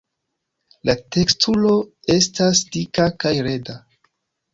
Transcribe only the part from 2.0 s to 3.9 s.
estas dika kaj leda.